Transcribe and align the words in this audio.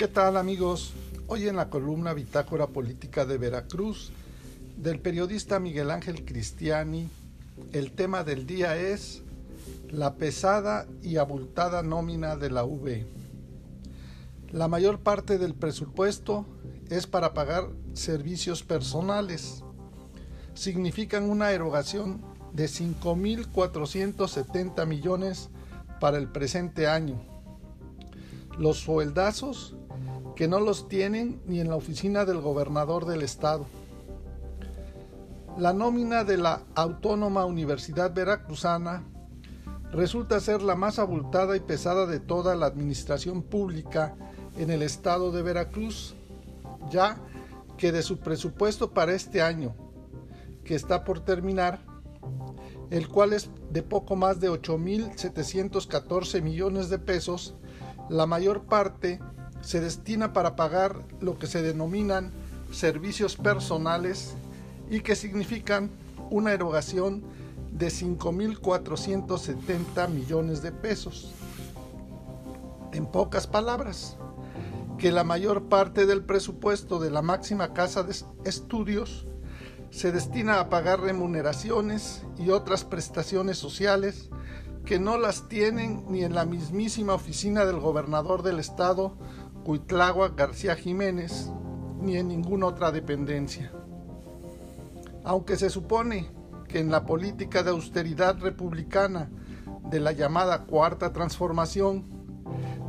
¿Qué 0.00 0.08
tal 0.08 0.38
amigos? 0.38 0.94
Hoy 1.26 1.46
en 1.46 1.56
la 1.56 1.68
columna 1.68 2.14
Bitácora 2.14 2.68
Política 2.68 3.26
de 3.26 3.36
Veracruz 3.36 4.12
del 4.78 4.98
periodista 4.98 5.60
Miguel 5.60 5.90
Ángel 5.90 6.24
Cristiani, 6.24 7.10
el 7.74 7.92
tema 7.92 8.24
del 8.24 8.46
día 8.46 8.78
es 8.78 9.20
la 9.90 10.14
pesada 10.14 10.86
y 11.02 11.18
abultada 11.18 11.82
nómina 11.82 12.36
de 12.36 12.48
la 12.48 12.64
V. 12.64 13.04
La 14.52 14.68
mayor 14.68 15.00
parte 15.00 15.36
del 15.36 15.54
presupuesto 15.54 16.46
es 16.88 17.06
para 17.06 17.34
pagar 17.34 17.68
servicios 17.92 18.62
personales. 18.62 19.62
Significan 20.54 21.28
una 21.28 21.52
erogación 21.52 22.22
de 22.54 22.68
5.470 22.68 24.86
millones 24.86 25.50
para 26.00 26.16
el 26.16 26.28
presente 26.28 26.86
año. 26.86 27.20
Los 28.58 28.78
sueldazos 28.78 29.76
que 30.40 30.48
no 30.48 30.58
los 30.58 30.88
tienen 30.88 31.38
ni 31.44 31.60
en 31.60 31.68
la 31.68 31.76
oficina 31.76 32.24
del 32.24 32.40
gobernador 32.40 33.04
del 33.04 33.20
estado. 33.20 33.66
La 35.58 35.74
nómina 35.74 36.24
de 36.24 36.38
la 36.38 36.62
Autónoma 36.74 37.44
Universidad 37.44 38.14
Veracruzana 38.14 39.04
resulta 39.92 40.40
ser 40.40 40.62
la 40.62 40.76
más 40.76 40.98
abultada 40.98 41.58
y 41.58 41.60
pesada 41.60 42.06
de 42.06 42.20
toda 42.20 42.54
la 42.54 42.64
administración 42.64 43.42
pública 43.42 44.16
en 44.56 44.70
el 44.70 44.80
estado 44.80 45.30
de 45.30 45.42
Veracruz, 45.42 46.14
ya 46.90 47.18
que 47.76 47.92
de 47.92 48.00
su 48.00 48.16
presupuesto 48.20 48.94
para 48.94 49.12
este 49.12 49.42
año, 49.42 49.74
que 50.64 50.74
está 50.74 51.04
por 51.04 51.20
terminar, 51.20 51.80
el 52.88 53.08
cual 53.08 53.34
es 53.34 53.50
de 53.70 53.82
poco 53.82 54.16
más 54.16 54.40
de 54.40 54.50
8.714 54.50 56.40
millones 56.40 56.88
de 56.88 56.98
pesos, 56.98 57.56
la 58.08 58.24
mayor 58.24 58.62
parte 58.64 59.20
se 59.62 59.80
destina 59.80 60.32
para 60.32 60.56
pagar 60.56 60.96
lo 61.20 61.38
que 61.38 61.46
se 61.46 61.62
denominan 61.62 62.32
servicios 62.72 63.36
personales 63.36 64.34
y 64.90 65.00
que 65.00 65.16
significan 65.16 65.90
una 66.30 66.52
erogación 66.52 67.22
de 67.72 67.88
5.470 67.88 70.08
millones 70.08 70.62
de 70.62 70.72
pesos. 70.72 71.32
En 72.92 73.06
pocas 73.06 73.46
palabras, 73.46 74.16
que 74.98 75.12
la 75.12 75.22
mayor 75.24 75.68
parte 75.68 76.06
del 76.06 76.24
presupuesto 76.24 76.98
de 76.98 77.10
la 77.10 77.20
máxima 77.22 77.72
casa 77.72 78.02
de 78.02 78.14
estudios 78.44 79.26
se 79.90 80.10
destina 80.12 80.60
a 80.60 80.68
pagar 80.68 81.00
remuneraciones 81.00 82.22
y 82.38 82.50
otras 82.50 82.84
prestaciones 82.84 83.56
sociales 83.58 84.28
que 84.84 84.98
no 84.98 85.18
las 85.18 85.48
tienen 85.48 86.04
ni 86.08 86.24
en 86.24 86.34
la 86.34 86.44
mismísima 86.44 87.14
oficina 87.14 87.64
del 87.64 87.80
gobernador 87.80 88.42
del 88.42 88.58
estado, 88.58 89.16
Cuitlagua 89.64 90.30
García 90.30 90.74
Jiménez, 90.74 91.50
ni 92.00 92.16
en 92.16 92.28
ninguna 92.28 92.66
otra 92.66 92.90
dependencia. 92.90 93.70
Aunque 95.22 95.56
se 95.56 95.68
supone 95.68 96.30
que 96.66 96.78
en 96.78 96.90
la 96.90 97.04
política 97.04 97.62
de 97.62 97.70
austeridad 97.70 98.38
republicana 98.38 99.30
de 99.90 100.00
la 100.00 100.12
llamada 100.12 100.64
Cuarta 100.64 101.12
Transformación, 101.12 102.04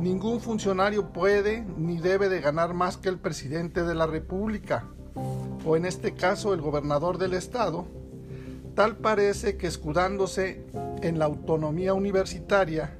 ningún 0.00 0.40
funcionario 0.40 1.12
puede 1.12 1.64
ni 1.76 1.98
debe 1.98 2.28
de 2.28 2.40
ganar 2.40 2.74
más 2.74 2.96
que 2.96 3.10
el 3.10 3.18
presidente 3.18 3.82
de 3.82 3.94
la 3.94 4.06
República, 4.06 4.88
o 5.66 5.76
en 5.76 5.84
este 5.84 6.14
caso 6.14 6.54
el 6.54 6.60
gobernador 6.60 7.18
del 7.18 7.34
estado, 7.34 7.86
tal 8.74 8.96
parece 8.96 9.58
que 9.58 9.66
escudándose 9.66 10.64
en 11.02 11.18
la 11.18 11.26
autonomía 11.26 11.92
universitaria 11.92 12.98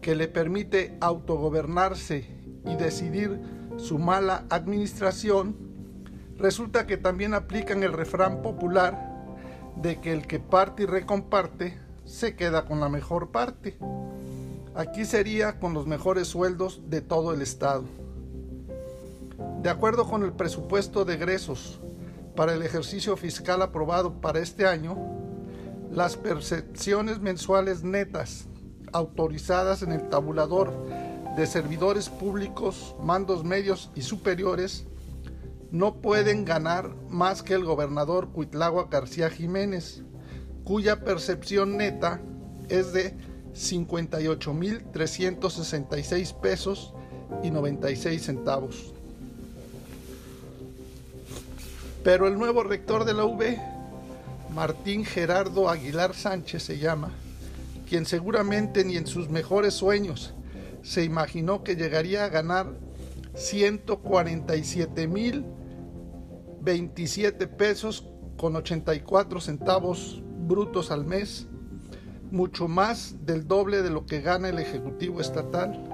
que 0.00 0.14
le 0.14 0.28
permite 0.28 0.96
autogobernarse 1.00 2.33
y 2.66 2.76
decidir 2.76 3.40
su 3.76 3.98
mala 3.98 4.44
administración, 4.50 5.56
resulta 6.38 6.86
que 6.86 6.96
también 6.96 7.34
aplican 7.34 7.82
el 7.82 7.92
refrán 7.92 8.42
popular 8.42 9.12
de 9.76 10.00
que 10.00 10.12
el 10.12 10.26
que 10.26 10.40
parte 10.40 10.84
y 10.84 10.86
recomparte 10.86 11.78
se 12.04 12.36
queda 12.36 12.64
con 12.64 12.80
la 12.80 12.88
mejor 12.88 13.30
parte. 13.30 13.76
Aquí 14.74 15.04
sería 15.04 15.58
con 15.58 15.74
los 15.74 15.86
mejores 15.86 16.28
sueldos 16.28 16.82
de 16.88 17.00
todo 17.00 17.32
el 17.32 17.42
Estado. 17.42 17.84
De 19.62 19.70
acuerdo 19.70 20.08
con 20.08 20.22
el 20.22 20.32
presupuesto 20.32 21.04
de 21.04 21.14
egresos 21.14 21.80
para 22.36 22.54
el 22.54 22.62
ejercicio 22.62 23.16
fiscal 23.16 23.62
aprobado 23.62 24.20
para 24.20 24.40
este 24.40 24.66
año, 24.66 24.96
las 25.90 26.16
percepciones 26.16 27.20
mensuales 27.20 27.84
netas 27.84 28.46
autorizadas 28.92 29.82
en 29.82 29.92
el 29.92 30.08
tabulador 30.08 30.72
de 31.36 31.46
servidores 31.46 32.08
públicos, 32.08 32.96
mandos 33.00 33.44
medios 33.44 33.90
y 33.94 34.00
superiores 34.02 34.86
no 35.70 35.94
pueden 35.96 36.44
ganar 36.44 36.94
más 37.08 37.42
que 37.42 37.54
el 37.54 37.64
gobernador 37.64 38.28
Cuitlagua 38.28 38.88
García 38.88 39.28
Jiménez, 39.28 40.02
cuya 40.62 41.00
percepción 41.00 41.76
neta 41.76 42.20
es 42.68 42.92
de 42.92 43.16
58.366 43.54 46.40
pesos 46.40 46.94
y 47.42 47.50
96 47.50 48.22
centavos. 48.22 48.94
Pero 52.04 52.28
el 52.28 52.38
nuevo 52.38 52.62
rector 52.62 53.04
de 53.04 53.14
la 53.14 53.24
UB, 53.24 53.42
Martín 54.54 55.04
Gerardo 55.04 55.68
Aguilar 55.68 56.14
Sánchez 56.14 56.62
se 56.62 56.78
llama, 56.78 57.10
quien 57.88 58.06
seguramente 58.06 58.84
ni 58.84 58.96
en 58.96 59.08
sus 59.08 59.28
mejores 59.28 59.74
sueños 59.74 60.34
se 60.84 61.02
imaginó 61.02 61.64
que 61.64 61.76
llegaría 61.76 62.24
a 62.24 62.28
ganar 62.28 62.66
147 63.34 65.08
mil 65.08 65.44
27 66.60 67.46
pesos 67.46 68.06
con 68.36 68.54
84 68.54 69.40
centavos 69.40 70.22
brutos 70.46 70.90
al 70.90 71.04
mes, 71.04 71.46
mucho 72.30 72.68
más 72.68 73.26
del 73.26 73.48
doble 73.48 73.82
de 73.82 73.90
lo 73.90 74.06
que 74.06 74.20
gana 74.20 74.50
el 74.50 74.58
Ejecutivo 74.58 75.20
Estatal. 75.20 75.90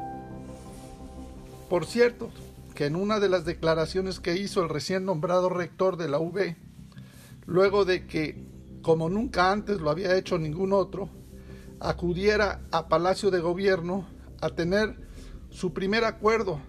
Por 1.68 1.86
cierto, 1.86 2.30
que 2.74 2.86
en 2.86 2.96
una 2.96 3.20
de 3.20 3.28
las 3.28 3.44
declaraciones 3.44 4.20
que 4.20 4.36
hizo 4.36 4.62
el 4.62 4.68
recién 4.68 5.04
nombrado 5.04 5.48
rector 5.48 5.96
de 5.96 6.08
la 6.08 6.18
UB, 6.18 6.56
luego 7.46 7.84
de 7.84 8.06
que, 8.06 8.44
como 8.82 9.08
nunca 9.08 9.52
antes 9.52 9.80
lo 9.80 9.90
había 9.90 10.16
hecho 10.16 10.38
ningún 10.38 10.72
otro, 10.72 11.08
acudiera 11.78 12.60
a 12.70 12.88
Palacio 12.88 13.30
de 13.30 13.40
Gobierno 13.40 14.19
a 14.40 14.50
tener 14.50 14.96
su 15.50 15.72
primer 15.72 16.04
acuerdo, 16.04 16.60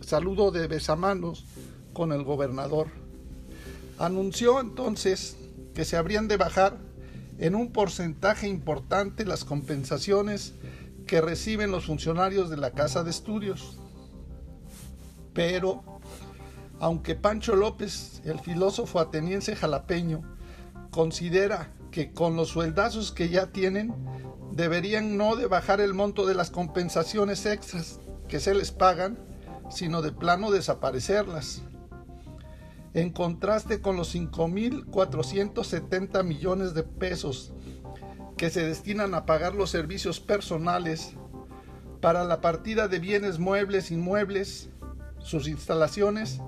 saludo 0.00 0.50
de 0.50 0.66
besamanos, 0.66 1.44
con 1.92 2.12
el 2.12 2.24
gobernador. 2.24 2.88
Anunció 3.98 4.60
entonces 4.60 5.36
que 5.74 5.84
se 5.84 5.96
habrían 5.96 6.28
de 6.28 6.36
bajar 6.36 6.76
en 7.38 7.54
un 7.54 7.72
porcentaje 7.72 8.48
importante 8.48 9.24
las 9.24 9.44
compensaciones 9.44 10.54
que 11.06 11.20
reciben 11.20 11.70
los 11.70 11.86
funcionarios 11.86 12.50
de 12.50 12.56
la 12.56 12.72
Casa 12.72 13.04
de 13.04 13.10
Estudios. 13.10 13.78
Pero, 15.32 15.82
aunque 16.80 17.14
Pancho 17.14 17.56
López, 17.56 18.20
el 18.24 18.40
filósofo 18.40 19.00
ateniense 19.00 19.56
jalapeño, 19.56 20.22
considera 20.90 21.72
que 21.90 22.12
con 22.12 22.36
los 22.36 22.48
sueldazos 22.48 23.12
que 23.12 23.28
ya 23.28 23.46
tienen, 23.46 23.94
deberían 24.54 25.16
no 25.16 25.36
de 25.36 25.46
bajar 25.46 25.80
el 25.80 25.94
monto 25.94 26.26
de 26.26 26.34
las 26.34 26.50
compensaciones 26.50 27.46
extras 27.46 28.00
que 28.28 28.40
se 28.40 28.54
les 28.54 28.70
pagan, 28.70 29.18
sino 29.70 30.02
de 30.02 30.12
plano 30.12 30.50
desaparecerlas 30.50 31.62
en 32.94 33.10
contraste 33.10 33.80
con 33.80 33.96
los 33.96 34.14
5.470 34.14 36.22
millones 36.22 36.74
de 36.74 36.84
pesos 36.84 37.52
que 38.36 38.50
se 38.50 38.64
destinan 38.64 39.14
a 39.14 39.26
pagar 39.26 39.54
los 39.54 39.70
servicios 39.70 40.20
personales 40.20 41.14
para 42.00 42.22
la 42.24 42.40
partida 42.40 42.86
de 42.86 43.00
bienes 43.00 43.40
muebles, 43.40 43.90
inmuebles, 43.90 44.70
sus 45.18 45.48
instalaciones, 45.48 46.40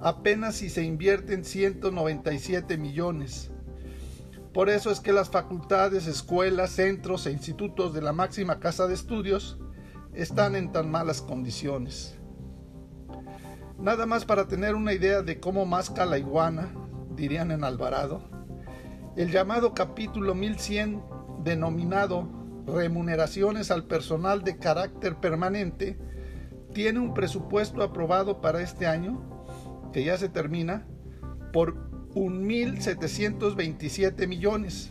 apenas 0.00 0.56
si 0.56 0.70
se 0.70 0.82
invierten 0.82 1.44
197 1.44 2.78
millones. 2.78 3.52
Por 4.56 4.70
eso 4.70 4.90
es 4.90 5.00
que 5.00 5.12
las 5.12 5.28
facultades, 5.28 6.06
escuelas, 6.06 6.70
centros 6.70 7.26
e 7.26 7.30
institutos 7.30 7.92
de 7.92 8.00
la 8.00 8.14
máxima 8.14 8.58
casa 8.58 8.86
de 8.86 8.94
estudios 8.94 9.58
están 10.14 10.56
en 10.56 10.72
tan 10.72 10.90
malas 10.90 11.20
condiciones. 11.20 12.16
Nada 13.78 14.06
más 14.06 14.24
para 14.24 14.48
tener 14.48 14.74
una 14.74 14.94
idea 14.94 15.20
de 15.20 15.40
cómo 15.40 15.66
masca 15.66 16.06
la 16.06 16.16
iguana, 16.16 16.72
dirían 17.14 17.50
en 17.50 17.64
Alvarado, 17.64 18.22
el 19.14 19.30
llamado 19.30 19.74
capítulo 19.74 20.34
1100, 20.34 21.04
denominado 21.44 22.26
Remuneraciones 22.66 23.70
al 23.70 23.84
personal 23.84 24.42
de 24.42 24.56
carácter 24.56 25.16
permanente, 25.16 25.98
tiene 26.72 26.98
un 26.98 27.12
presupuesto 27.12 27.82
aprobado 27.82 28.40
para 28.40 28.62
este 28.62 28.86
año, 28.86 29.20
que 29.92 30.02
ya 30.02 30.16
se 30.16 30.30
termina, 30.30 30.86
por 31.52 31.85
1.727 32.16 34.26
millones. 34.26 34.90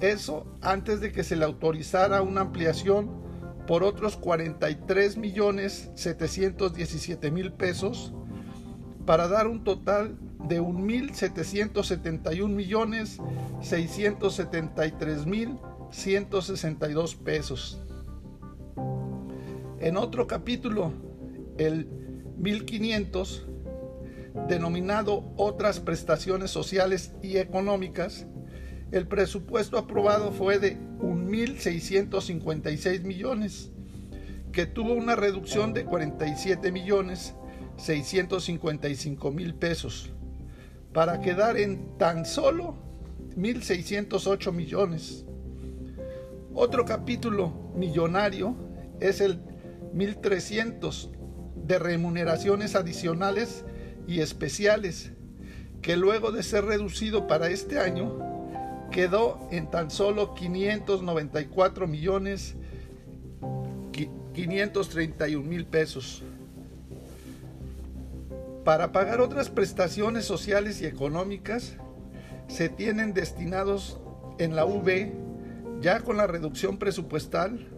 Eso 0.00 0.46
antes 0.62 1.00
de 1.00 1.10
que 1.10 1.24
se 1.24 1.34
le 1.34 1.44
autorizara 1.44 2.22
una 2.22 2.42
ampliación 2.42 3.10
por 3.66 3.82
otros 3.82 4.16
43 4.16 5.16
millones 5.16 5.90
717 5.96 7.32
mil 7.32 7.52
pesos 7.52 8.12
para 9.04 9.26
dar 9.26 9.48
un 9.48 9.64
total 9.64 10.16
de 10.48 10.62
1.771 10.62 12.48
millones 12.48 13.18
673 13.60 15.26
mil 15.26 15.58
162 15.90 17.16
pesos. 17.16 17.82
En 19.80 19.96
otro 19.96 20.28
capítulo, 20.28 20.92
el 21.56 21.88
1500, 22.36 23.47
denominado 24.48 25.32
Otras 25.36 25.80
prestaciones 25.80 26.50
sociales 26.50 27.12
y 27.22 27.38
económicas, 27.38 28.26
el 28.90 29.06
presupuesto 29.06 29.78
aprobado 29.78 30.32
fue 30.32 30.58
de 30.58 30.76
1.656 31.00 33.02
millones, 33.02 33.70
que 34.52 34.66
tuvo 34.66 34.94
una 34.94 35.14
reducción 35.14 35.72
de 35.74 35.84
47 35.84 36.72
millones 36.72 37.34
655 37.76 39.30
mil 39.30 39.54
pesos, 39.54 40.10
para 40.92 41.20
quedar 41.20 41.56
en 41.58 41.96
tan 41.98 42.26
solo 42.26 42.74
1.608 43.36 44.52
millones. 44.52 45.24
Otro 46.54 46.84
capítulo 46.84 47.52
millonario 47.76 48.56
es 49.00 49.20
el 49.20 49.40
1.300 49.94 51.10
de 51.54 51.78
remuneraciones 51.78 52.74
adicionales 52.74 53.64
y 54.08 54.20
especiales, 54.20 55.12
que 55.82 55.96
luego 55.96 56.32
de 56.32 56.42
ser 56.42 56.64
reducido 56.64 57.28
para 57.28 57.50
este 57.50 57.78
año, 57.78 58.18
quedó 58.90 59.46
en 59.52 59.70
tan 59.70 59.90
solo 59.90 60.34
594 60.34 61.86
millones 61.86 62.56
531 64.34 65.48
mil 65.48 65.66
pesos. 65.66 66.22
Para 68.64 68.92
pagar 68.92 69.20
otras 69.20 69.50
prestaciones 69.50 70.24
sociales 70.24 70.80
y 70.80 70.86
económicas, 70.86 71.74
se 72.46 72.68
tienen 72.68 73.12
destinados 73.12 73.98
en 74.38 74.54
la 74.54 74.64
V, 74.64 75.12
ya 75.80 76.00
con 76.00 76.16
la 76.16 76.26
reducción 76.26 76.78
presupuestal, 76.78 77.68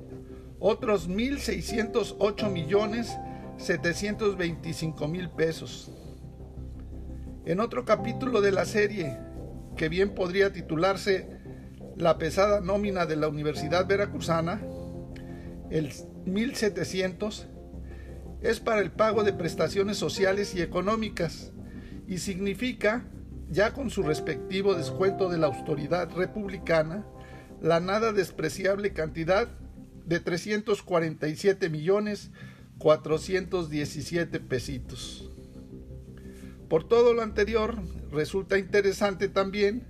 otros 0.58 1.08
1.608 1.08 2.50
millones 2.50 3.16
725 3.56 5.08
mil 5.08 5.30
pesos. 5.30 5.90
En 7.46 7.58
otro 7.60 7.86
capítulo 7.86 8.42
de 8.42 8.52
la 8.52 8.66
serie, 8.66 9.16
que 9.76 9.88
bien 9.88 10.14
podría 10.14 10.52
titularse 10.52 11.26
La 11.96 12.18
pesada 12.18 12.60
nómina 12.60 13.06
de 13.06 13.16
la 13.16 13.28
Universidad 13.28 13.86
Veracruzana, 13.86 14.60
el 15.70 15.90
1700, 16.26 17.46
es 18.42 18.60
para 18.60 18.80
el 18.80 18.90
pago 18.90 19.22
de 19.24 19.32
prestaciones 19.32 19.96
sociales 19.96 20.54
y 20.54 20.62
económicas 20.62 21.52
y 22.06 22.18
significa, 22.18 23.06
ya 23.50 23.72
con 23.72 23.90
su 23.90 24.02
respectivo 24.02 24.74
descuento 24.74 25.28
de 25.28 25.38
la 25.38 25.46
autoridad 25.46 26.10
republicana, 26.14 27.06
la 27.60 27.80
nada 27.80 28.12
despreciable 28.12 28.92
cantidad 28.92 29.48
de 30.06 30.20
347 30.20 31.68
millones 31.68 32.30
417 32.78 34.40
pesitos. 34.40 35.29
Por 36.70 36.84
todo 36.84 37.14
lo 37.14 37.22
anterior, 37.22 37.74
resulta 38.12 38.56
interesante 38.56 39.28
también 39.28 39.82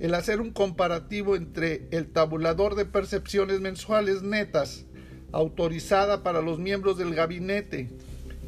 el 0.00 0.14
hacer 0.14 0.40
un 0.40 0.50
comparativo 0.50 1.36
entre 1.36 1.86
el 1.90 2.10
tabulador 2.10 2.74
de 2.74 2.86
percepciones 2.86 3.60
mensuales 3.60 4.22
netas 4.22 4.86
autorizada 5.30 6.22
para 6.22 6.40
los 6.40 6.58
miembros 6.58 6.96
del 6.96 7.14
gabinete 7.14 7.90